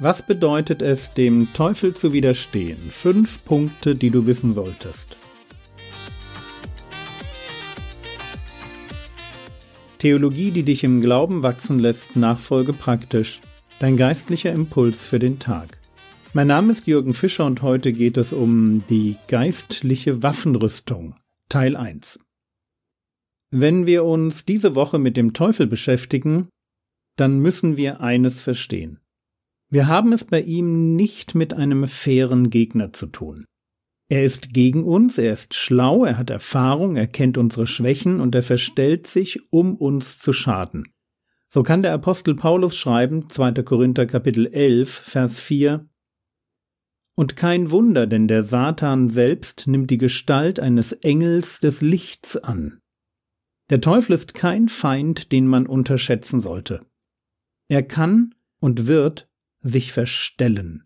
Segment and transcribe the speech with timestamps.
[0.00, 2.90] Was bedeutet es, dem Teufel zu widerstehen?
[2.90, 5.16] Fünf Punkte, die du wissen solltest.
[9.98, 13.40] Theologie, die dich im Glauben wachsen lässt, nachfolge praktisch.
[13.78, 15.78] Dein geistlicher Impuls für den Tag.
[16.32, 21.14] Mein Name ist Jürgen Fischer und heute geht es um die geistliche Waffenrüstung,
[21.48, 22.18] Teil 1.
[23.52, 26.48] Wenn wir uns diese Woche mit dem Teufel beschäftigen,
[27.14, 28.98] dann müssen wir eines verstehen.
[29.74, 33.44] Wir haben es bei ihm nicht mit einem fairen Gegner zu tun.
[34.08, 38.36] Er ist gegen uns, er ist schlau, er hat Erfahrung, er kennt unsere Schwächen und
[38.36, 40.92] er verstellt sich, um uns zu schaden.
[41.48, 43.64] So kann der Apostel Paulus schreiben, 2.
[43.64, 45.88] Korinther Kapitel 11, Vers 4,
[47.16, 52.78] Und kein Wunder, denn der Satan selbst nimmt die Gestalt eines Engels des Lichts an.
[53.70, 56.86] Der Teufel ist kein Feind, den man unterschätzen sollte.
[57.66, 59.28] Er kann und wird
[59.64, 60.84] sich verstellen.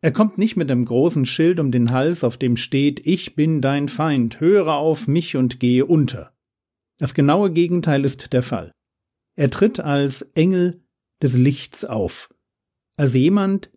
[0.00, 3.60] Er kommt nicht mit einem großen Schild um den Hals, auf dem steht Ich bin
[3.60, 6.32] dein Feind, höre auf mich und gehe unter.
[6.98, 8.72] Das genaue Gegenteil ist der Fall.
[9.36, 10.82] Er tritt als Engel
[11.22, 12.32] des Lichts auf,
[12.96, 13.70] als jemand,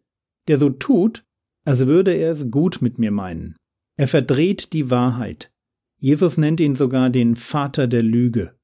[0.48, 1.26] der so tut,
[1.66, 3.56] als würde er es gut mit mir meinen.
[3.98, 5.52] Er verdreht die Wahrheit.
[5.98, 8.56] Jesus nennt ihn sogar den Vater der Lüge.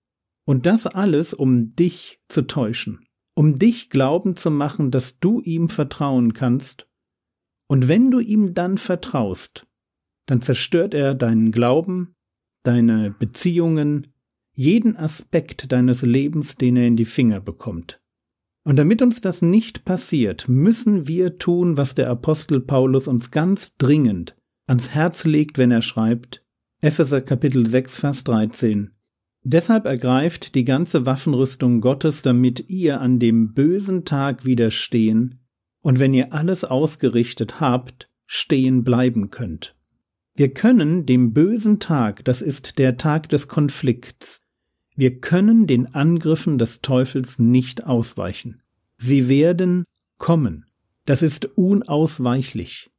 [0.46, 3.05] Und das alles, um dich zu täuschen
[3.36, 6.88] um dich glauben zu machen, dass du ihm vertrauen kannst,
[7.68, 9.68] und wenn du ihm dann vertraust,
[10.28, 12.16] dann zerstört er deinen Glauben,
[12.64, 14.08] deine Beziehungen,
[14.54, 18.02] jeden Aspekt deines Lebens, den er in die Finger bekommt.
[18.64, 23.76] Und damit uns das nicht passiert, müssen wir tun, was der Apostel Paulus uns ganz
[23.78, 24.36] dringend
[24.68, 26.44] ans Herz legt, wenn er schreibt,
[26.82, 28.95] Epheser Kapitel 6, Vers 13.
[29.48, 35.40] Deshalb ergreift die ganze Waffenrüstung Gottes, damit ihr an dem bösen Tag widerstehen
[35.82, 39.76] und wenn ihr alles ausgerichtet habt, stehen bleiben könnt.
[40.34, 44.42] Wir können dem bösen Tag, das ist der Tag des Konflikts,
[44.96, 48.64] wir können den Angriffen des Teufels nicht ausweichen.
[48.98, 49.84] Sie werden
[50.18, 50.66] kommen.
[51.06, 52.90] Das ist unausweichlich.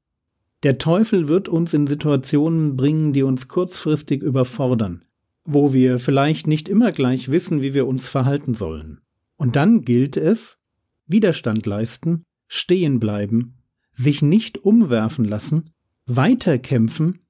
[0.63, 5.03] Der Teufel wird uns in Situationen bringen, die uns kurzfristig überfordern
[5.47, 9.01] wo wir vielleicht nicht immer gleich wissen, wie wir uns verhalten sollen.
[9.37, 10.59] Und dann gilt es,
[11.07, 13.63] Widerstand leisten, stehen bleiben,
[13.93, 15.71] sich nicht umwerfen lassen,
[16.07, 17.21] weiterkämpfen,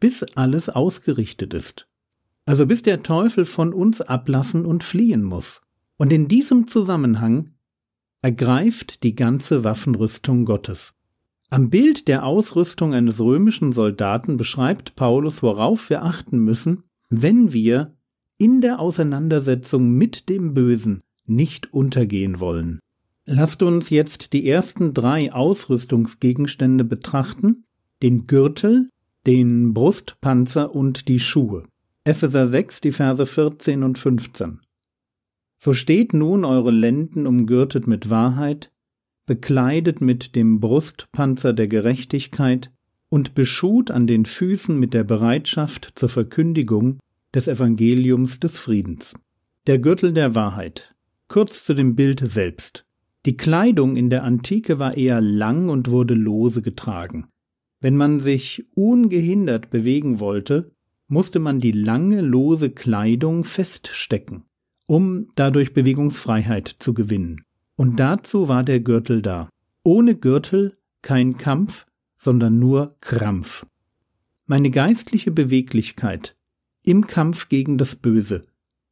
[0.00, 1.88] bis alles ausgerichtet ist.
[2.44, 5.62] Also bis der Teufel von uns ablassen und fliehen muss.
[5.96, 7.54] Und in diesem Zusammenhang
[8.22, 10.94] ergreift die ganze Waffenrüstung Gottes.
[11.48, 17.94] Am Bild der Ausrüstung eines römischen Soldaten beschreibt Paulus, worauf wir achten müssen, wenn wir
[18.38, 22.80] in der Auseinandersetzung mit dem Bösen nicht untergehen wollen.
[23.24, 27.64] Lasst uns jetzt die ersten drei Ausrüstungsgegenstände betrachten,
[28.02, 28.88] den Gürtel,
[29.26, 31.64] den Brustpanzer und die Schuhe.
[32.04, 34.60] Epheser 6, die Verse 14 und 15.
[35.58, 38.70] So steht nun eure Lenden umgürtet mit Wahrheit,
[39.26, 42.70] bekleidet mit dem Brustpanzer der Gerechtigkeit
[43.08, 46.98] und beschut an den Füßen mit der Bereitschaft zur Verkündigung
[47.34, 49.14] des Evangeliums des Friedens.
[49.66, 50.94] Der Gürtel der Wahrheit.
[51.28, 52.84] Kurz zu dem Bild selbst.
[53.26, 57.26] Die Kleidung in der Antike war eher lang und wurde lose getragen.
[57.80, 60.70] Wenn man sich ungehindert bewegen wollte,
[61.08, 64.44] musste man die lange lose Kleidung feststecken,
[64.86, 67.42] um dadurch Bewegungsfreiheit zu gewinnen.
[67.76, 69.48] Und dazu war der Gürtel da.
[69.82, 73.66] Ohne Gürtel kein Kampf, sondern nur Krampf.
[74.46, 76.36] Meine geistliche Beweglichkeit
[76.84, 78.46] im Kampf gegen das Böse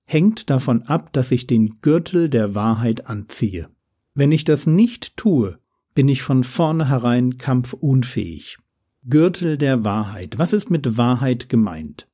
[0.05, 3.69] hängt davon ab, dass ich den Gürtel der Wahrheit anziehe.
[4.15, 5.59] Wenn ich das nicht tue,
[5.95, 8.59] bin ich von vornherein kampfunfähig.
[9.09, 10.39] Gürtel der Wahrheit.
[10.39, 12.09] Was ist mit Wahrheit gemeint?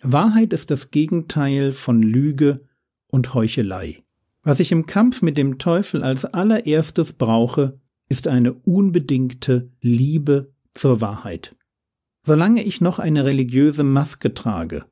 [0.00, 2.64] Wahrheit ist das Gegenteil von Lüge
[3.08, 4.02] und Heuchelei.
[4.42, 11.00] Was ich im Kampf mit dem Teufel als allererstes brauche, ist eine unbedingte Liebe zur
[11.00, 11.56] Wahrheit.
[12.22, 14.84] Solange ich noch eine religiöse Maske trage,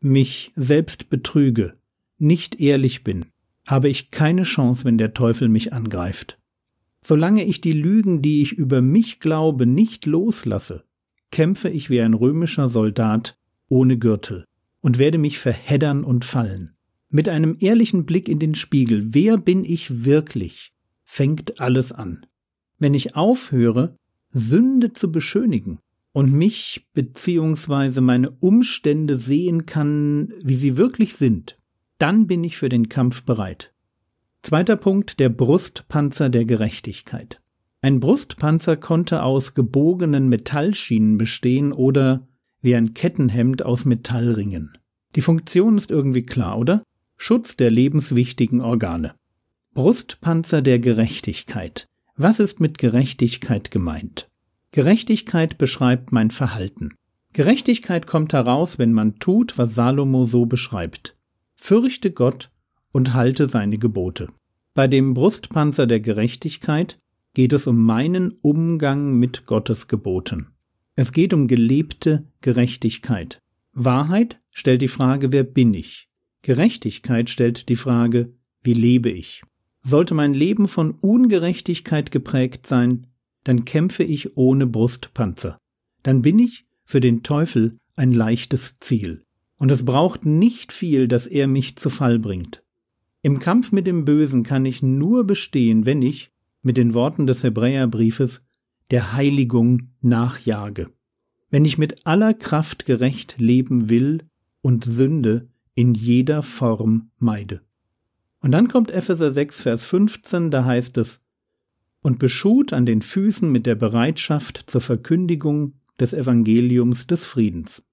[0.00, 1.78] mich selbst betrüge,
[2.18, 3.26] nicht ehrlich bin,
[3.66, 6.38] habe ich keine Chance, wenn der Teufel mich angreift.
[7.02, 10.84] Solange ich die Lügen, die ich über mich glaube, nicht loslasse,
[11.30, 13.36] kämpfe ich wie ein römischer Soldat
[13.68, 14.44] ohne Gürtel
[14.80, 16.74] und werde mich verheddern und fallen.
[17.08, 20.72] Mit einem ehrlichen Blick in den Spiegel, wer bin ich wirklich,
[21.04, 22.26] fängt alles an.
[22.78, 23.96] Wenn ich aufhöre,
[24.30, 25.78] Sünde zu beschönigen
[26.12, 31.58] und mich beziehungsweise meine Umstände sehen kann, wie sie wirklich sind,
[31.98, 33.72] dann bin ich für den Kampf bereit.
[34.42, 37.40] Zweiter Punkt, der Brustpanzer der Gerechtigkeit.
[37.82, 42.26] Ein Brustpanzer konnte aus gebogenen Metallschienen bestehen oder
[42.62, 44.76] wie ein Kettenhemd aus Metallringen.
[45.16, 46.82] Die Funktion ist irgendwie klar, oder?
[47.16, 49.14] Schutz der lebenswichtigen Organe.
[49.74, 51.86] Brustpanzer der Gerechtigkeit.
[52.22, 54.28] Was ist mit Gerechtigkeit gemeint?
[54.72, 56.90] Gerechtigkeit beschreibt mein Verhalten.
[57.32, 61.16] Gerechtigkeit kommt heraus, wenn man tut, was Salomo so beschreibt.
[61.56, 62.50] Fürchte Gott
[62.92, 64.28] und halte seine Gebote.
[64.74, 66.98] Bei dem Brustpanzer der Gerechtigkeit
[67.32, 70.48] geht es um meinen Umgang mit Gottes Geboten.
[70.96, 73.38] Es geht um gelebte Gerechtigkeit.
[73.72, 76.10] Wahrheit stellt die Frage, wer bin ich?
[76.42, 79.42] Gerechtigkeit stellt die Frage, wie lebe ich?
[79.82, 83.06] Sollte mein Leben von Ungerechtigkeit geprägt sein,
[83.44, 85.58] dann kämpfe ich ohne Brustpanzer.
[86.02, 89.24] Dann bin ich für den Teufel ein leichtes Ziel.
[89.56, 92.62] Und es braucht nicht viel, dass er mich zu Fall bringt.
[93.22, 96.30] Im Kampf mit dem Bösen kann ich nur bestehen, wenn ich,
[96.62, 98.42] mit den Worten des Hebräerbriefes,
[98.90, 100.90] der Heiligung nachjage.
[101.50, 104.24] Wenn ich mit aller Kraft gerecht leben will
[104.62, 107.60] und Sünde in jeder Form meide.
[108.40, 111.20] Und dann kommt Epheser 6, Vers 15, da heißt es,
[112.02, 117.84] und beschut an den Füßen mit der Bereitschaft zur Verkündigung des Evangeliums des Friedens.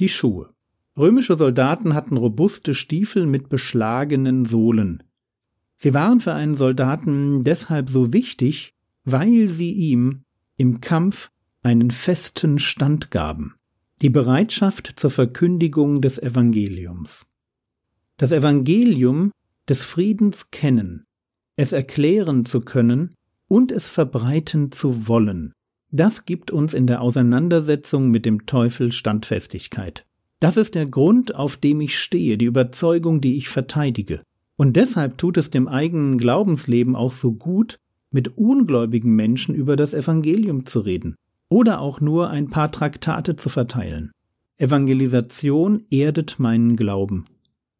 [0.00, 0.50] Die Schuhe.
[0.96, 5.02] Römische Soldaten hatten robuste Stiefel mit beschlagenen Sohlen.
[5.76, 8.74] Sie waren für einen Soldaten deshalb so wichtig,
[9.04, 10.22] weil sie ihm
[10.56, 11.30] im Kampf
[11.62, 13.54] einen festen Stand gaben,
[14.02, 17.26] die Bereitschaft zur Verkündigung des Evangeliums.
[18.16, 19.32] Das Evangelium
[19.68, 21.04] des Friedens kennen,
[21.56, 23.14] es erklären zu können
[23.48, 25.52] und es verbreiten zu wollen.
[25.90, 30.04] Das gibt uns in der Auseinandersetzung mit dem Teufel Standfestigkeit.
[30.40, 34.22] Das ist der Grund, auf dem ich stehe, die Überzeugung, die ich verteidige.
[34.56, 37.78] Und deshalb tut es dem eigenen Glaubensleben auch so gut,
[38.10, 41.16] mit ungläubigen Menschen über das Evangelium zu reden
[41.48, 44.10] oder auch nur ein paar Traktate zu verteilen.
[44.58, 47.26] Evangelisation erdet meinen Glauben.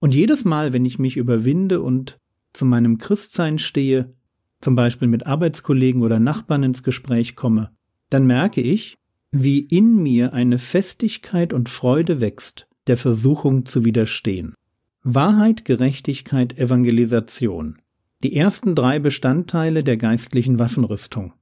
[0.00, 2.18] Und jedes Mal, wenn ich mich überwinde und
[2.52, 4.14] zu meinem Christsein stehe,
[4.60, 7.70] zum Beispiel mit Arbeitskollegen oder Nachbarn ins Gespräch komme,
[8.10, 8.96] dann merke ich,
[9.32, 14.54] wie in mir eine Festigkeit und Freude wächst, der Versuchung zu widerstehen.
[15.02, 17.78] Wahrheit, Gerechtigkeit, Evangelisation.
[18.22, 21.34] Die ersten drei Bestandteile der geistlichen Waffenrüstung.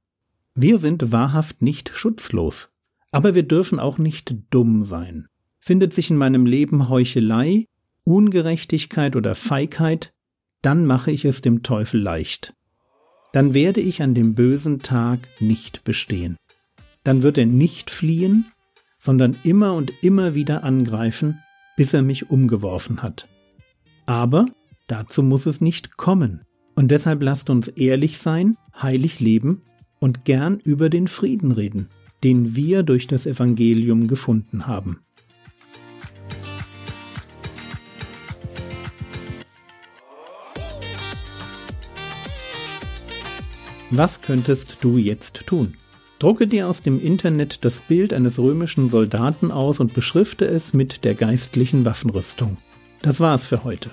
[0.55, 2.69] Wir sind wahrhaft nicht schutzlos,
[3.11, 5.27] aber wir dürfen auch nicht dumm sein.
[5.59, 7.65] Findet sich in meinem Leben Heuchelei,
[8.05, 10.13] Ungerechtigkeit oder Feigheit,
[10.61, 12.55] dann mache ich es dem Teufel leicht
[13.35, 16.37] dann werde ich an dem bösen Tag nicht bestehen.
[17.03, 18.45] Dann wird er nicht fliehen,
[18.97, 21.41] sondern immer und immer wieder angreifen,
[21.75, 23.27] bis er mich umgeworfen hat.
[24.05, 24.45] Aber
[24.87, 26.43] dazu muss es nicht kommen.
[26.75, 29.63] Und deshalb lasst uns ehrlich sein, heilig leben
[29.99, 31.89] und gern über den Frieden reden,
[32.23, 35.01] den wir durch das Evangelium gefunden haben.
[43.97, 45.75] Was könntest du jetzt tun?
[46.19, 51.05] Drucke dir aus dem Internet das Bild eines römischen Soldaten aus und beschrifte es mit
[51.05, 52.57] der geistlichen Waffenrüstung.
[53.01, 53.91] Das war's für heute.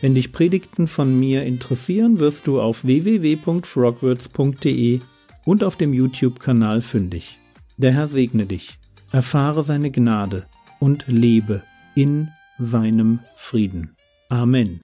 [0.00, 5.00] Wenn dich Predigten von mir interessieren, wirst du auf www.frogwords.de
[5.44, 7.38] und auf dem YouTube-Kanal fündig.
[7.76, 8.78] Der Herr segne dich,
[9.12, 10.46] erfahre seine Gnade
[10.80, 11.62] und lebe
[11.94, 13.94] in seinem Frieden.
[14.30, 14.80] Amen.